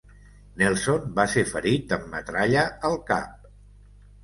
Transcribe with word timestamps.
Nelson 0.61 1.05
va 1.19 1.25
ser 1.35 1.43
ferit 1.51 1.95
amb 1.99 2.09
metralla 2.15 2.65
al 2.91 2.99
cap. 3.13 3.49